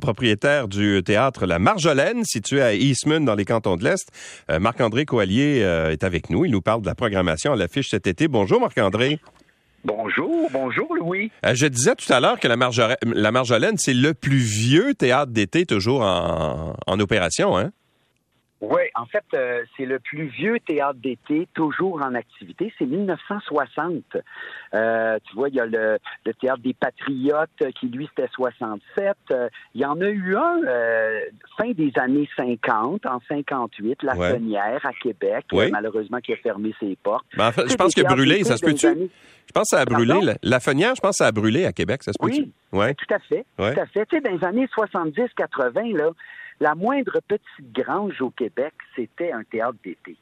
[0.00, 4.08] propriétaire du théâtre La Marjolaine, situé à Eastman, dans les cantons de l'Est.
[4.50, 6.44] Euh, Marc-André Coallier euh, est avec nous.
[6.44, 8.28] Il nous parle de la programmation à l'affiche cet été.
[8.28, 9.18] Bonjour, Marc-André.
[9.84, 11.32] Bonjour, bonjour Louis.
[11.44, 15.66] Euh, je disais tout à l'heure que la, Marjolaine, c'est le plus vieux théâtre d'été
[15.66, 17.72] toujours en, en opération, hein?
[18.62, 22.72] Oui, en fait, euh, c'est le plus vieux théâtre d'été toujours en activité.
[22.78, 24.04] C'est 1960.
[24.72, 25.98] Euh, tu vois, il y a le,
[26.40, 29.16] théâtre des Patriotes qui, lui, c'était 67.
[29.32, 30.60] Euh, il y en a eu un
[31.58, 36.96] fin des années 50, en 58, La Fenière à Québec, malheureusement qui a fermé ses
[37.02, 37.26] portes.
[37.36, 38.86] Ben, en fait, je pense qu'il a brûlé, ça se peut-tu?
[38.86, 40.14] Je pense que ça a brûlé.
[40.44, 42.42] La, Fenière, je pense que ça a brûlé à Québec, ça se peut-tu?
[42.72, 42.94] Oui, ouais.
[42.94, 43.44] tout à fait.
[43.56, 44.06] Tout à fait.
[44.06, 46.10] Tu sais, dans les années 70-80, là,
[46.62, 50.16] la moindre petite grange au Québec, c'était un théâtre d'été.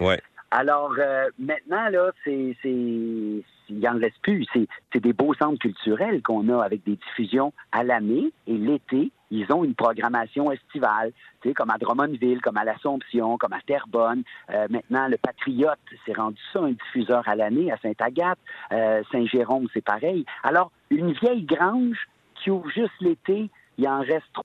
[0.00, 0.20] Ouais.
[0.50, 4.44] Alors euh, maintenant, là, c'est, il n'en reste plus.
[4.52, 9.52] C'est, des beaux centres culturels qu'on a avec des diffusions à l'année et l'été, ils
[9.52, 11.12] ont une programmation estivale,
[11.42, 14.24] tu sais, comme à Drummondville, comme à l'Assomption, comme à Terrebonne.
[14.50, 18.38] Euh, maintenant, le Patriote s'est rendu ça un diffuseur à l'année à Sainte-Agathe,
[18.72, 20.24] euh, Saint-Jérôme, c'est pareil.
[20.42, 24.44] Alors, une vieille grange qui ouvre juste l'été, il en reste trop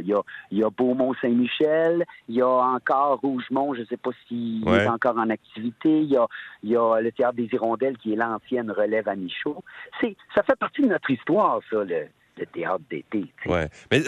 [0.00, 4.66] il y, a, il Beaumont-Saint-Michel, il y a encore Rougemont, je ne sais pas s'il
[4.68, 6.26] est encore en activité, il y, a,
[6.62, 9.62] il y a le Théâtre des Hirondelles qui est l'ancienne relève à Michaud.
[10.00, 12.06] C'est, ça fait partie de notre histoire, ça, le,
[12.52, 13.26] théâtre d'été.
[13.46, 13.68] Ouais.
[13.90, 14.00] Mais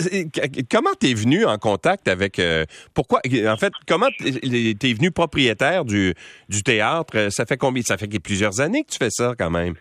[0.71, 6.15] comment t'es venu en contact avec euh, pourquoi en fait comment t'es venu propriétaire du,
[6.49, 7.29] du théâtre?
[7.31, 9.75] Ça fait combien ça fait plusieurs années que tu fais ça quand même?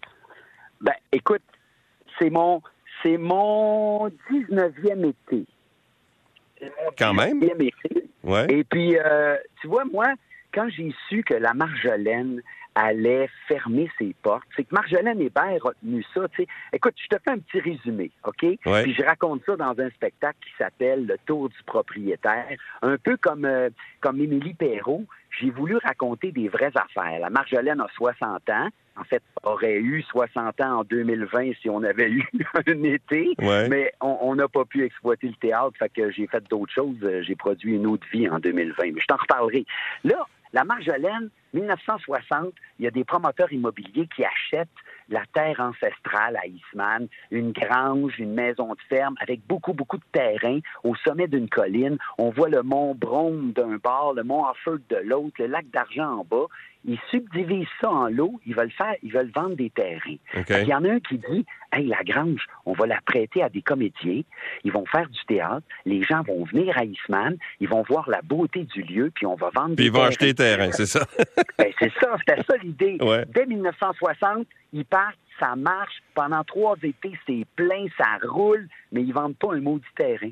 [0.81, 1.41] Ben écoute
[2.19, 2.61] c'est mon
[3.01, 5.45] c'est mon 19e été.
[6.97, 7.41] Quand même.
[8.49, 10.07] Et puis, euh, tu vois, moi,
[10.53, 12.41] quand j'ai su que la Marjolaine
[12.75, 14.47] allait fermer ses portes.
[14.55, 16.27] C'est que Marjolaine Hébert a tenu ça.
[16.29, 16.47] Tu sais.
[16.71, 18.39] Écoute, je te fais un petit résumé, OK?
[18.39, 22.57] Puis je raconte ça dans un spectacle qui s'appelle Le Tour du propriétaire.
[22.81, 23.69] Un peu comme, euh,
[24.01, 25.05] comme Émilie Perrault,
[25.39, 27.19] j'ai voulu raconter des vraies affaires.
[27.19, 28.69] La Marjolaine a 60 ans.
[28.95, 32.27] En fait, aurait eu 60 ans en 2020 si on avait eu
[32.67, 36.73] un été, mais on n'a pas pu exploiter le théâtre, fait que j'ai fait d'autres
[36.73, 36.97] choses.
[37.21, 39.65] J'ai produit une autre vie en 2020, mais je t'en reparlerai.
[40.03, 44.69] Là, la Marjolaine, 1960, il y a des promoteurs immobiliers qui achètent
[45.09, 50.03] la terre ancestrale à Eastman, une grange, une maison de ferme avec beaucoup, beaucoup de
[50.11, 51.97] terrain au sommet d'une colline.
[52.19, 56.19] On voit le mont Brome d'un bord, le mont Offord de l'autre, le lac d'Argent
[56.19, 56.45] en bas.
[56.85, 60.17] Ils subdivisent ça en lots, ils veulent faire, ils veulent vendre des terrains.
[60.49, 63.49] Il y en a un qui dit Hey, la grange, on va la prêter à
[63.49, 64.21] des comédiens,
[64.63, 68.21] ils vont faire du théâtre, les gens vont venir à Eastman, ils vont voir la
[68.21, 71.05] beauté du lieu, puis on va vendre puis ils vont acheter des terrains, c'est ça.
[71.57, 72.97] ben, c'est ça, c'était ça l'idée.
[73.33, 76.01] Dès 1960, ils partent, ça marche.
[76.13, 80.29] Pendant trois étés, c'est plein, ça roule, mais ils vendent pas un maudit terrain.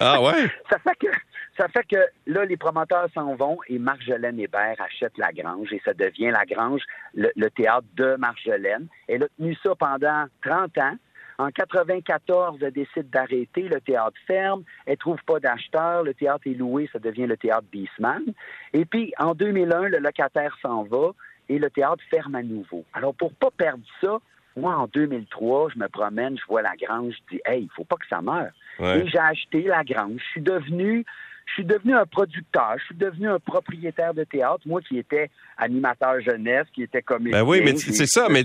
[0.00, 0.48] ah ouais?
[0.70, 1.12] ça fait que
[1.58, 5.82] ça fait que là, les promoteurs s'en vont et Marjolaine Hébert achète la grange et
[5.84, 6.82] ça devient la grange,
[7.14, 8.86] le, théâtre de Marjolaine.
[9.08, 10.96] Elle a tenu ça pendant 30 ans.
[11.38, 16.54] En 94, elle décide d'arrêter, le théâtre ferme, elle trouve pas d'acheteur, le théâtre est
[16.54, 18.24] loué, ça devient le théâtre Beastman.
[18.72, 21.10] Et puis, en 2001, le locataire s'en va
[21.48, 22.84] et le théâtre ferme à nouveau.
[22.92, 24.18] Alors, pour pas perdre ça,
[24.58, 27.84] moi, en 2003, je me promène, je vois la grange, je dis, hey, il faut
[27.84, 28.50] pas que ça meure.
[28.80, 30.20] Et j'ai acheté la grange.
[30.24, 31.04] Je suis devenu
[31.48, 35.30] je suis devenu un producteur, je suis devenu un propriétaire de théâtre, moi qui étais
[35.56, 37.40] animateur jeunesse, qui était comédien.
[37.42, 38.44] Ben oui, mais c'est ça, mais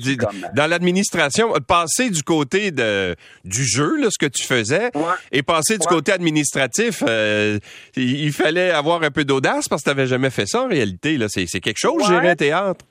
[0.56, 4.90] dans l'administration, passer du côté de, du jeu, là, ce que tu faisais,
[5.32, 7.60] et passer du côté administratif, euh,
[7.96, 11.18] il, fallait avoir un peu d'audace parce que tu n'avais jamais fait ça en réalité.
[11.28, 12.86] C'est quelque chose, gérer un théâtre.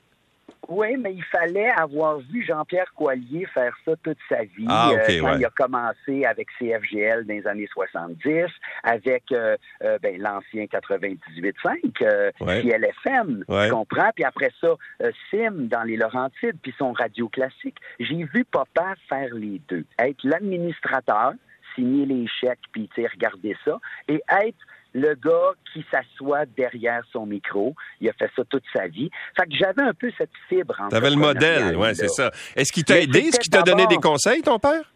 [0.69, 4.67] Oui, mais il fallait avoir vu Jean-Pierre Coallier faire ça toute sa vie.
[4.69, 8.47] Ah, euh, quand il a commencé avec CFGL dans les années 70,
[8.85, 14.11] avec euh, euh, ben, l'ancien 98.5, euh, LFM, tu comprends?
[14.15, 14.75] Puis après ça,
[15.31, 17.77] Sim dans les Laurentides, puis son radio classique.
[17.99, 19.85] J'ai vu papa faire les deux.
[19.99, 21.33] Être l'administrateur,
[21.75, 23.79] signer les chèques, puis regarder ça,
[24.09, 24.59] et être
[24.93, 27.75] le gars qui s'assoit derrière son micro.
[28.01, 29.11] Il a fait ça toute sa vie.
[29.37, 30.77] Fait que j'avais un peu cette fibre.
[30.91, 32.31] T'avais le modèle, oui, c'est ça.
[32.57, 33.21] Est-ce qu'il t'a aidé?
[33.21, 34.93] Est-ce qu'il t'a donné des conseils, ton père?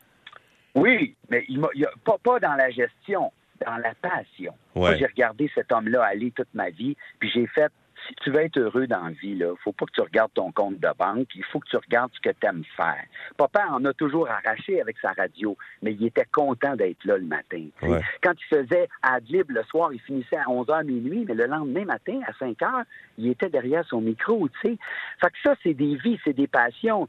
[0.74, 1.68] Oui, mais il m'a,
[2.04, 3.32] pas, pas dans la gestion,
[3.64, 4.52] dans la passion.
[4.74, 7.72] Moi, j'ai regardé cet homme-là aller toute ma vie, puis j'ai fait
[8.06, 10.32] si tu veux être heureux dans la vie, il ne faut pas que tu regardes
[10.34, 13.04] ton compte de banque, il faut que tu regardes ce que tu aimes faire.
[13.36, 17.24] Papa en a toujours arraché avec sa radio, mais il était content d'être là le
[17.24, 17.66] matin.
[18.22, 22.20] Quand il faisait Adlib le soir, il finissait à 11h minuit, mais le lendemain matin,
[22.26, 22.84] à 5h,
[23.18, 24.78] il était derrière son micro, tu sais.
[25.20, 27.08] Fait que ça, c'est des vies, c'est des passions.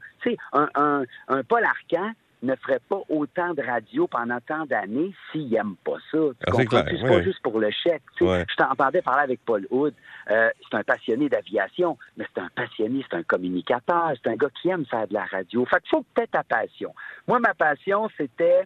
[0.52, 2.12] Un, un, un Paul Arcan,
[2.42, 6.18] ne ferait pas autant de radio pendant tant d'années s'il n'aime pas ça.
[6.18, 6.84] Tu ah, comprends?
[6.88, 8.02] C'est pas juste pour le chèque.
[8.20, 9.94] Je t'entendais parler avec Paul Hood.
[10.30, 14.50] Euh, c'est un passionné d'aviation, mais c'est un passionné, c'est un communicateur, c'est un gars
[14.60, 15.64] qui aime faire de la radio.
[15.64, 16.94] Fait qu'il faut peut-être ta passion.
[17.26, 18.64] Moi, ma passion, c'était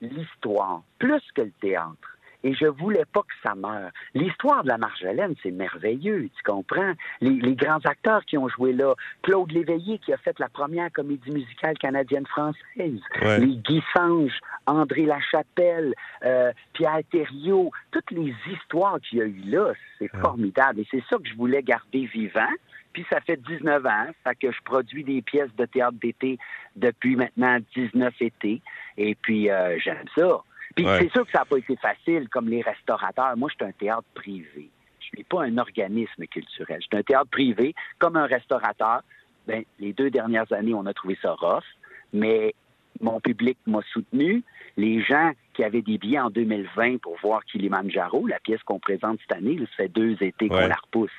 [0.00, 2.12] l'histoire, plus que le théâtre
[2.44, 3.90] et je voulais pas que ça meure.
[4.14, 6.92] L'histoire de la Marjolaine, c'est merveilleux, tu comprends?
[7.20, 11.30] Les, grands acteurs qui ont joué là, Claude Léveillé qui a fait la première comédie
[11.30, 14.32] musicale canadienne-française, les Guy Sange,
[14.66, 15.94] André Lachapelle,
[16.24, 20.80] euh, Pierre Thériault, toutes les histoires qu'il y a eu là, c'est formidable.
[20.80, 22.50] Et c'est ça que je voulais garder vivant.
[22.92, 26.38] Puis ça fait 19 ans, fait que je produis des pièces de théâtre d'été
[26.76, 28.60] depuis maintenant 19 étés.
[28.98, 30.42] Et puis euh, j'aime ça.
[30.74, 33.36] Puis c'est sûr que ça n'a pas été facile, comme les restaurateurs.
[33.36, 34.70] Moi, je suis un théâtre privé.
[35.00, 36.80] Je suis pas un organisme culturel.
[36.80, 39.02] Je suis un théâtre privé, comme un restaurateur.
[39.46, 41.64] Ben, les deux dernières années, on a trouvé ça rough,
[42.12, 42.54] mais
[43.00, 44.42] mon public m'a soutenu.
[44.76, 49.18] Les gens qui avaient des billets en 2020 pour voir Kilimanjaro, la pièce qu'on présente
[49.20, 51.10] cette année, ça fait deux étés qu'on la repousse.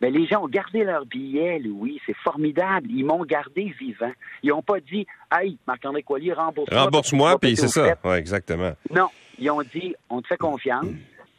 [0.00, 2.00] Mais les gens ont gardé leurs billets, Louis.
[2.06, 2.88] C'est formidable.
[2.90, 4.12] Ils m'ont gardé vivant.
[4.42, 5.06] Ils n'ont pas dit,
[5.36, 6.84] hey, Marc-André Coilier, rembourse-moi.
[6.84, 7.96] Rembourse-moi, puis c'est ça.
[8.04, 8.72] Ouais, exactement.
[8.94, 9.08] Non.
[9.38, 10.86] Ils ont dit, on te fait confiance,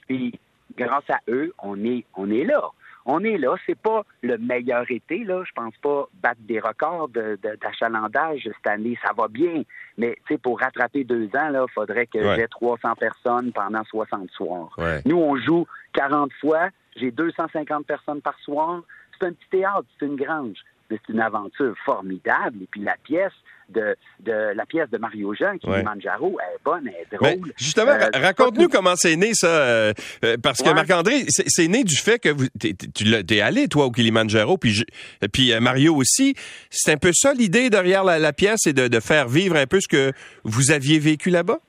[0.08, 0.38] puis
[0.78, 2.70] grâce à eux, on est, on est là
[3.06, 3.56] on est là.
[3.66, 5.44] C'est pas le meilleur été, là.
[5.46, 8.98] Je pense pas battre des records d'achalandage cette année.
[9.06, 9.64] Ça va bien.
[9.98, 14.30] Mais, tu sais, pour rattraper deux ans, là, faudrait que j'ai 300 personnes pendant 60
[14.32, 14.76] soirs.
[15.06, 16.70] Nous, on joue 40 fois.
[16.96, 18.82] J'ai 250 personnes par soir.
[19.20, 20.58] C'est un petit théâtre, c'est une grange
[20.90, 22.64] c'est une aventure formidable.
[22.64, 23.32] Et puis la pièce
[23.70, 27.52] de, de la pièce de Mario Jean, qui est Manjaro, est bonne, elle est drôle.
[27.58, 29.94] justement, euh, raconte-nous comment c'est né ça, euh,
[30.24, 33.92] euh, parce que Marc-André, c'est né du fait que vous, tu es allé toi au
[33.92, 34.86] Kilimanjaro, puis
[35.32, 36.36] puis Mario aussi.
[36.70, 39.80] C'est un peu ça l'idée derrière la, pièce et de, de faire vivre un peu
[39.80, 40.12] ce que
[40.44, 41.60] vous aviez vécu là-bas?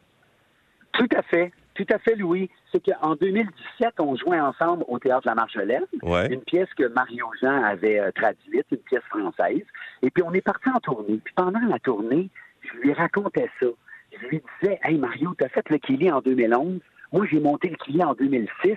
[0.93, 1.53] Tout à fait.
[1.77, 2.49] Tout à fait, Louis.
[2.73, 7.63] C'est qu'en 2017, on jouait ensemble au Théâtre La Marjolaine, une pièce que Mario Jean
[7.63, 9.65] avait euh, traduite, une pièce française.
[10.03, 11.21] Et puis, on est parti en tournée.
[11.23, 12.31] Puis, pendant la tournée,
[12.63, 13.67] je lui racontais ça.
[14.11, 16.81] Je lui disais, Hey, Mario, t'as fait le Kili en 2011.
[17.13, 18.77] Moi, j'ai monté le Kili en 2006.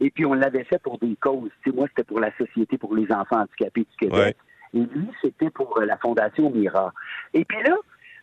[0.00, 1.50] Et puis, on l'avait fait pour des causes.
[1.64, 4.36] Tu moi, c'était pour la Société pour les enfants handicapés du Québec.
[4.74, 6.92] Et lui, c'était pour euh, la Fondation Mira.
[7.32, 7.76] Et puis là,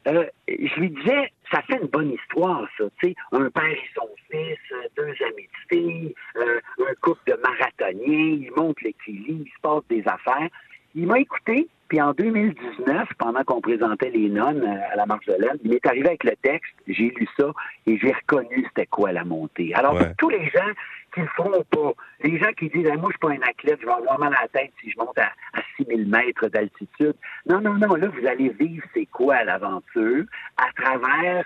[0.07, 2.85] euh, je lui disais, ça fait une bonne histoire, ça.
[3.01, 7.31] Tu sais, un père et son fils, euh, deux amis de filles, euh, un couple
[7.31, 10.49] de marathoniens, ils montent l'équilibre, il se passe des affaires.
[10.95, 15.71] Il m'a écouté, puis en 2019, pendant qu'on présentait les nonnes à la Marjolaine, il
[15.71, 17.51] m'est arrivé avec le texte, j'ai lu ça
[17.87, 19.73] et j'ai reconnu c'était quoi la montée.
[19.73, 20.71] Alors, pour tous les gens
[21.13, 23.85] qui le feront pas, les gens qui disent moi, je suis pas un athlète, je
[23.85, 27.15] vais avoir mal à la tête si je monte à, à 6000 mètres d'altitude.
[27.47, 30.25] Non, non, non, là, vous allez vivre c'est quoi l'aventure?
[30.57, 31.45] À travers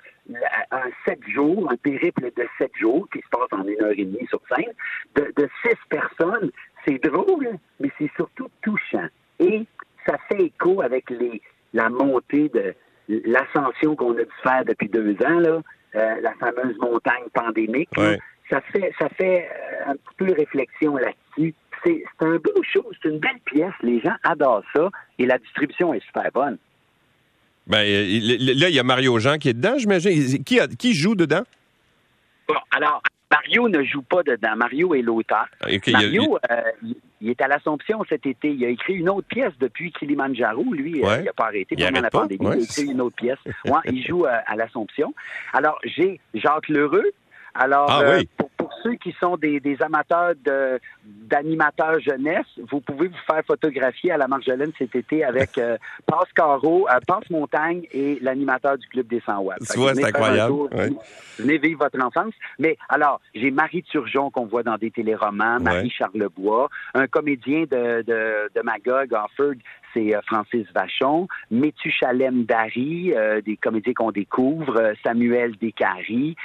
[0.72, 4.06] un sept jours, un périple de sept jours qui se passe en une heure et
[4.06, 4.74] demie sur scène,
[5.16, 6.52] de, de six personnes.
[6.86, 9.08] C'est drôle, mais c'est surtout touchant.
[9.40, 9.66] Et
[10.06, 11.42] ça fait écho avec les,
[11.74, 12.74] la montée de
[13.10, 15.62] l'ascension qu'on a dû faire depuis deux ans, là,
[15.96, 17.90] euh, la fameuse montagne pandémique.
[18.50, 21.54] Ça fait, ça fait euh, un petit peu réflexion là-dessus.
[21.84, 23.74] C'est un beau show, c'est une belle pièce.
[23.84, 24.90] Les gens adorent ça
[25.20, 26.58] et la distribution est super bonne.
[27.68, 30.44] Ben, là, il y a Mario Jean qui est dedans, j'imagine.
[30.44, 31.44] Qui, qui joue dedans?
[32.48, 34.56] Bon, alors, Mario ne joue pas dedans.
[34.56, 35.48] Mario est l'auteur.
[35.62, 36.62] Ah, Mario, euh,
[37.22, 38.50] il est à l'Assomption cet été.
[38.52, 40.64] Il a écrit une autre pièce depuis Kilimanjaro.
[40.74, 42.46] Lui, euh, il n'a pas arrêté pendant la pandémie.
[42.46, 43.40] il a écrit une autre pièce.
[43.86, 45.14] il joue euh, à l'Assomption.
[45.54, 47.12] Alors, j'ai Jacques Lheureux.
[47.54, 48.02] Alors, ah
[48.38, 48.47] pour,
[48.84, 54.28] ceux qui sont des, amateurs de, d'animateurs jeunesse, vous pouvez vous faire photographier à la
[54.28, 59.22] Marjolaine cet été avec euh, Passe Caro, euh, Passe Montagne et l'animateur du Club des
[59.26, 59.58] 100 watts.
[59.62, 60.54] c'est incroyable.
[61.38, 62.34] Venez vivre votre enfance.
[62.60, 68.02] Mais alors, j'ai Marie Turgeon qu'on voit dans des téléromans, Marie Charlebois, un comédien de,
[68.02, 69.56] de, de Magog, Offord,
[69.94, 73.14] c'est euh, Francis Vachon, Métuchalem Dari,
[73.46, 76.36] des comédiens qu'on découvre, Samuel Descaries.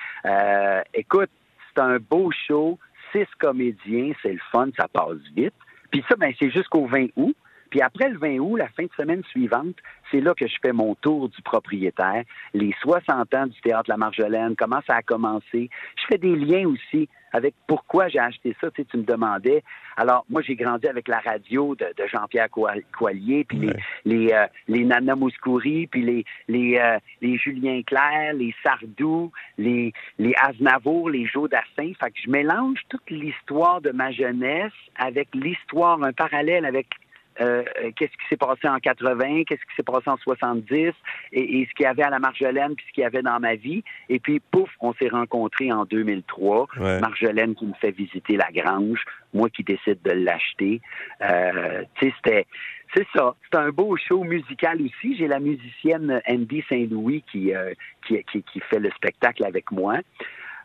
[0.95, 1.31] écoute,
[1.75, 2.79] c'est un beau show,
[3.13, 5.55] six comédiens, c'est le fun, ça passe vite.
[5.91, 7.37] Puis ça, ben, c'est jusqu'au 20 août.
[7.71, 9.77] Puis après le 20 août, la fin de semaine suivante,
[10.11, 13.97] c'est là que je fais mon tour du propriétaire, les 60 ans du théâtre La
[13.97, 15.71] Marjolaine, comment ça a commencé.
[15.97, 18.71] Je fais des liens aussi avec pourquoi j'ai acheté ça.
[18.71, 19.63] Tu, sais, tu me demandais.
[19.97, 23.73] Alors, moi, j'ai grandi avec la radio de, Jean-Pierre Coallier, puis les,
[24.05, 29.93] les, euh, les Nana Mouskouri, puis les, les, euh, les Julien Clerc, les Sardou, les,
[30.19, 31.93] les Aznavour, les Joe Dassin.
[32.01, 36.87] Fait que je mélange toute l'histoire de ma jeunesse avec l'histoire, un parallèle avec
[37.41, 37.63] euh,
[37.97, 40.93] qu'est-ce qui s'est passé en 80, qu'est-ce qui s'est passé en 70,
[41.33, 43.55] et, ce qu'il y avait à la Marjolaine, puis ce qu'il y avait dans ma
[43.55, 43.83] vie.
[44.09, 46.69] Et puis, pouf, on s'est rencontrés en 2003.
[47.01, 50.81] Marjolaine qui me fait visiter la grange, moi qui décide de l'acheter.
[51.23, 52.47] Euh, tu sais, c'était...
[52.95, 53.35] C'est ça.
[53.51, 55.17] C'est un beau show musical aussi.
[55.17, 57.51] J'ai la musicienne Andy Saint-Louis qui,
[58.07, 60.01] qui, qui, qui, fait le spectacle avec moi.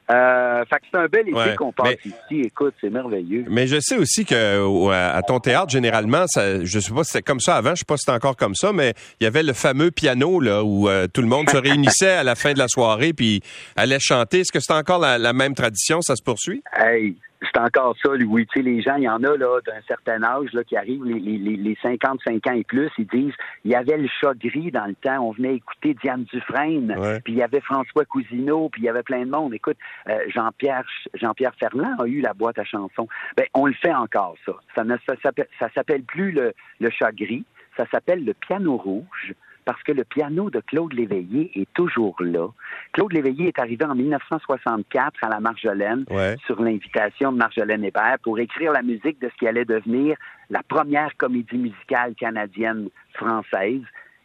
[0.09, 2.41] Euh, fait que c'est un bel été qu'on passe ici.
[2.41, 3.45] Écoute, c'est merveilleux.
[3.49, 7.23] Mais je sais aussi que à ton théâtre, généralement, ça, je sais pas si c'était
[7.23, 9.43] comme ça avant, je sais pas si c'est encore comme ça, mais il y avait
[9.43, 12.59] le fameux piano là où euh, tout le monde se réunissait à la fin de
[12.59, 13.41] la soirée puis
[13.75, 14.41] allait chanter.
[14.41, 16.01] Est-ce que c'est encore la, la, même tradition?
[16.01, 16.63] Ça se poursuit?
[16.73, 18.48] Hey, c'est encore ça, oui.
[18.48, 21.03] Tu sais, les gens, il y en a là d'un certain âge là, qui arrivent,
[21.03, 24.72] les, les, les 55 ans et plus, ils disent il y avait le chat gris
[24.72, 28.82] dans le temps, on venait écouter Diane Dufresne, puis il y avait François Cousineau, puis
[28.82, 29.53] il y avait plein de monde.
[29.53, 29.77] Écoute,
[30.10, 33.08] euh, Jean-Pierre Jean-Pierre Ferland a eu la boîte à chansons.
[33.36, 34.53] Ben, on le fait encore, ça.
[34.75, 39.36] Ça ne ça s'appelle plus le, le chat gris, ça s'appelle le piano rouge
[39.67, 42.47] parce que le piano de Claude Léveillé est toujours là.
[42.93, 46.05] Claude Léveillé est arrivé en 1964 à la Marjolaine
[46.45, 50.15] sur l'invitation de Marjolaine Hébert pour écrire la musique de ce qui allait devenir
[50.50, 53.81] la première comédie musicale canadienne française,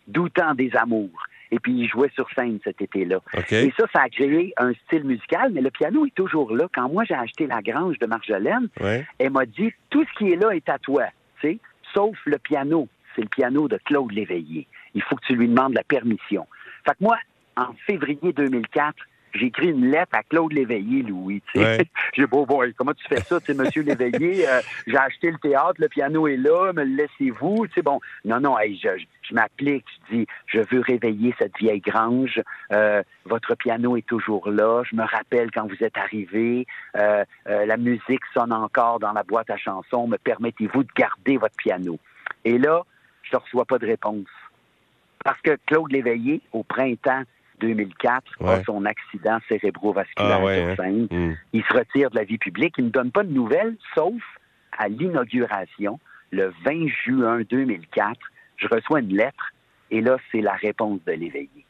[0.06, 1.26] Doutant des amours.
[1.50, 3.18] Et puis, il jouait sur scène cet été-là.
[3.50, 6.68] Et ça, ça a créé un style musical, mais le piano est toujours là.
[6.72, 8.68] Quand moi, j'ai acheté la grange de Marjolaine,
[9.18, 11.06] elle m'a dit, tout ce qui est là est à toi,
[11.92, 12.88] sauf le piano.
[13.14, 16.46] C'est le piano de Claude Léveillé il faut que tu lui demandes la permission.
[16.84, 17.18] Fait que moi,
[17.56, 18.96] en février 2004,
[19.34, 21.42] j'ai écrit une lettre à Claude Léveillé, Louis.
[21.54, 25.75] j'ai beau voir, comment tu fais ça, tu Monsieur Léveillé, euh, j'ai acheté le théâtre,
[25.78, 28.88] le piano est là, me le laissez-vous, tu bon, non, non, je,
[29.22, 34.50] je m'applique, je dis, je veux réveiller cette vieille grange, euh, votre piano est toujours
[34.50, 39.22] là, je me rappelle quand vous êtes arrivé, euh, la musique sonne encore dans la
[39.22, 41.99] boîte à chansons, me permettez-vous de garder votre piano?
[42.44, 42.82] Et là,
[43.22, 44.26] je ne reçois pas de réponse.
[45.24, 47.22] Parce que Claude Léveillé, au printemps
[47.60, 51.06] 2004, a son accident cérébrovasculaire ah sur scène.
[51.10, 51.34] Hmm.
[51.52, 52.74] Il se retire de la vie publique.
[52.78, 54.20] Il ne me donne pas de nouvelles, sauf
[54.76, 56.00] à l'inauguration,
[56.30, 58.18] le 20 juin 2004.
[58.56, 59.52] Je reçois une lettre
[59.90, 61.66] et là, c'est la réponse de Léveillé.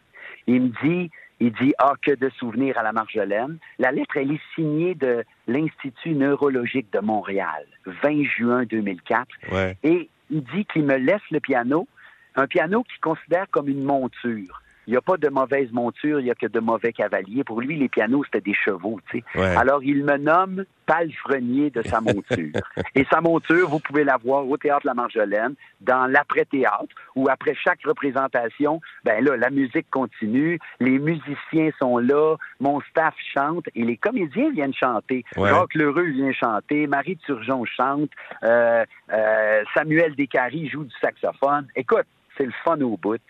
[0.47, 3.59] Il me dit, il dit, ah, que de souvenirs à la Marjolaine.
[3.79, 9.27] La lettre, elle est signée de l'Institut neurologique de Montréal, 20 juin 2004.
[9.83, 11.89] Et il dit qu'il me laisse le piano
[12.37, 14.63] un piano qu'il considère comme une monture.
[14.87, 17.45] Il n'y a pas de mauvaise monture, il n'y a que de mauvais cavaliers.
[17.45, 19.41] Pour lui, les pianos, c'était des chevaux, tu sais.
[19.57, 22.51] Alors, il me nomme palefrenier de sa monture.
[22.97, 27.55] Et sa monture, vous pouvez la voir au Théâtre La Marjolaine, dans l'après-théâtre, où après
[27.55, 33.85] chaque représentation, ben là, la musique continue, les musiciens sont là, mon staff chante, et
[33.85, 35.25] les comédiens viennent chanter.
[35.37, 38.11] Jacques Lheureux vient chanter, Marie Turgeon chante,
[38.43, 41.69] euh, euh, Samuel Descaries joue du saxophone.
[41.77, 42.07] Écoute,
[42.43, 43.21] c'est le fun au bout.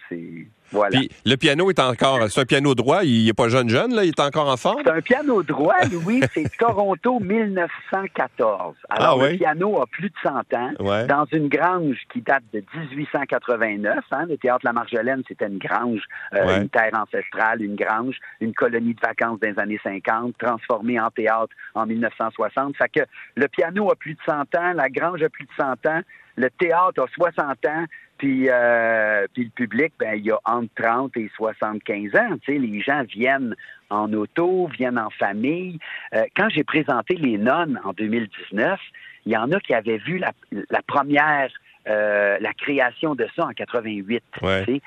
[0.70, 0.98] Voilà.
[0.98, 3.04] Puis le piano est encore, c'est un piano droit.
[3.04, 4.80] Il n'est pas jeune jeune là, il est encore en forme?
[4.82, 5.74] C'est un piano droit,
[6.06, 6.22] oui.
[6.34, 8.74] c'est Toronto 1914.
[8.88, 11.04] Alors ah le piano a plus de 100 ans.
[11.06, 12.64] Dans une grange qui date de
[12.94, 14.04] 1889.
[14.12, 16.02] Hein, le théâtre La Marjolaine, c'était une grange,
[16.34, 20.98] euh, une terre ancestrale, une grange, une colonie de vacances dans les années 50, transformée
[20.98, 22.76] en théâtre en 1960.
[22.76, 23.04] Fait que
[23.36, 26.00] le piano a plus de 100 ans, la grange a plus de 100 ans.
[26.36, 27.84] Le théâtre a 60 ans,
[28.22, 32.38] puis, euh, puis le public, ben, il y a entre 30 et 75 ans.
[32.40, 33.56] Tu sais, les gens viennent
[33.90, 35.80] en auto, viennent en famille.
[36.14, 38.78] Euh, quand j'ai présenté les nonnes en 2019,
[39.26, 41.50] il y en a qui avaient vu la, la première
[41.88, 44.22] euh, la création de ça en 88.
[44.40, 44.64] Ouais.
[44.64, 44.80] Fait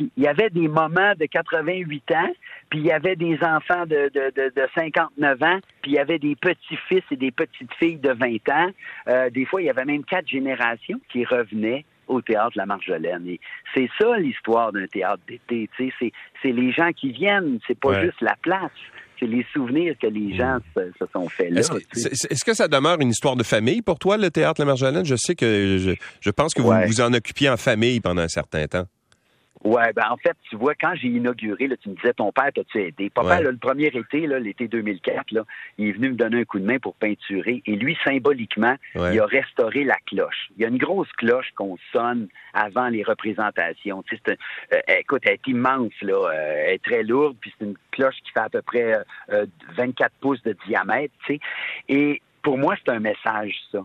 [0.00, 2.32] il y avait des moments de 88 ans,
[2.70, 5.98] puis il y avait des enfants de, de, de, de 59 ans, puis il y
[6.00, 8.70] avait des petits-fils et des petites-filles de 20 ans.
[9.06, 13.26] Euh, des fois, il y avait même quatre générations qui revenaient au théâtre La Marjolaine.
[13.26, 13.40] Et
[13.74, 15.70] c'est ça l'histoire d'un théâtre d'été.
[15.78, 16.12] C'est,
[16.42, 18.70] c'est les gens qui viennent, c'est pas juste la place
[19.18, 21.60] c'est les souvenirs que les gens se, sont faits là.
[21.60, 25.04] Est-ce que, ça demeure une histoire de famille pour toi, le théâtre La Marjolaine?
[25.04, 28.66] Je sais que je, pense que vous vous en occupiez en famille pendant un certain
[28.66, 28.86] temps.
[29.62, 32.50] Ouais, ben en fait, tu vois, quand j'ai inauguré, là, tu me disais ton père
[32.54, 33.10] t'as-tu aidé?
[33.10, 35.44] Papa, le premier été, l'été 2004, là,
[35.76, 37.62] il est venu me donner un coup de main pour peinturer.
[37.66, 40.50] Et lui, symboliquement, il a restauré la cloche.
[40.56, 44.02] Il y a une grosse cloche qu'on sonne avant les représentations.
[44.04, 44.38] Tu sais,
[44.72, 46.14] euh, écoute, elle est immense, là.
[46.14, 48.96] Euh, elle est très lourde, puis c'est une cloche qui fait à peu près
[49.76, 51.40] 24 euh, pouces de diamètre, tu sais.
[51.88, 53.84] Et pour moi, c'est un message, ça.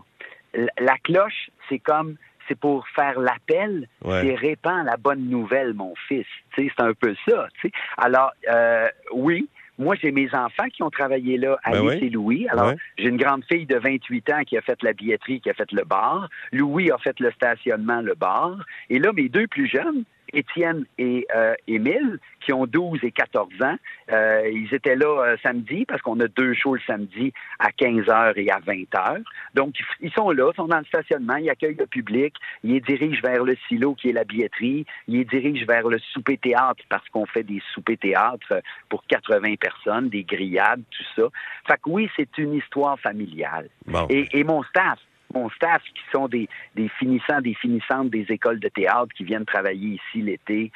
[0.78, 2.16] La cloche, c'est comme
[2.48, 4.34] c'est pour faire l'appel ouais.
[4.34, 6.26] répand la bonne nouvelle, mon fils.
[6.54, 7.48] C'est un peu ça.
[7.96, 9.48] Alors, euh, oui,
[9.78, 12.48] moi, j'ai mes enfants qui ont travaillé là, ben Alice et Louis.
[12.48, 15.54] Alors, j'ai une grande fille de 28 ans qui a fait la billetterie, qui a
[15.54, 16.28] fait le bar.
[16.52, 18.56] Louis a fait le stationnement, le bar.
[18.88, 23.48] Et là, mes deux plus jeunes, Étienne et euh, Émile, qui ont 12 et 14
[23.62, 23.76] ans.
[24.12, 28.34] Euh, ils étaient là euh, samedi parce qu'on a deux shows le samedi à 15h
[28.36, 29.22] et à 20h.
[29.54, 33.20] Donc, ils sont là, sont dans le stationnement, ils accueillent le public, ils les dirigent
[33.22, 37.26] vers le silo qui est la billetterie, ils les dirigent vers le souper-théâtre parce qu'on
[37.26, 41.28] fait des soupers-théâtre pour 80 personnes, des grillades, tout ça.
[41.66, 43.68] Fait que oui, c'est une histoire familiale.
[44.08, 44.98] Et, et mon staff,
[45.34, 49.44] mon staff qui sont des, des finissants, des finissantes des écoles de théâtre qui viennent
[49.44, 50.70] travailler ici l'été.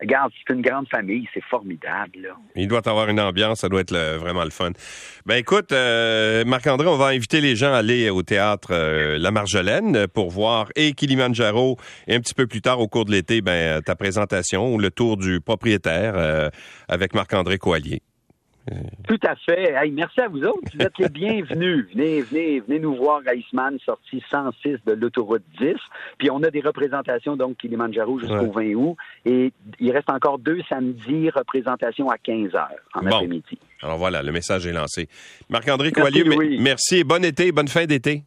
[0.00, 2.18] Regarde, c'est une grande famille, c'est formidable.
[2.20, 2.36] Là.
[2.54, 4.72] Il doit avoir une ambiance, ça doit être vraiment le fun.
[5.24, 9.30] Ben écoute, euh, Marc-André, on va inviter les gens à aller au théâtre euh, La
[9.30, 13.40] Marjolaine pour voir et Kilimanjaro et un petit peu plus tard au cours de l'été,
[13.40, 16.50] ben ta présentation ou le tour du propriétaire euh,
[16.88, 18.02] avec Marc-André Coallier.
[19.06, 19.74] Tout à fait.
[19.92, 20.70] merci à vous autres.
[20.74, 21.86] Vous êtes les bienvenus.
[21.94, 25.74] Venez, venez, venez nous voir à Iceman, sortie 106 de l'autoroute 10.
[26.18, 28.96] Puis on a des représentations, donc, Kilimanjaro jusqu'au 20 août.
[29.24, 33.58] Et il reste encore deux samedis, représentations à 15 heures en après-midi.
[33.82, 35.08] Alors voilà, le message est lancé.
[35.48, 36.24] Marc-André Coallier,
[36.58, 37.04] merci.
[37.04, 38.24] Bon été, bonne fin d'été.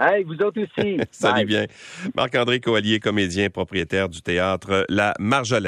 [0.00, 0.98] Hey, vous autres aussi.
[1.10, 1.66] Salut bien.
[2.14, 5.66] Marc-André Coallier, comédien, propriétaire du théâtre La Marjolaine.